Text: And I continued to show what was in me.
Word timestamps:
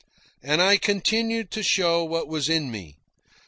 And 0.41 0.63
I 0.63 0.77
continued 0.77 1.51
to 1.51 1.61
show 1.61 2.03
what 2.03 2.27
was 2.27 2.49
in 2.49 2.71
me. 2.71 2.97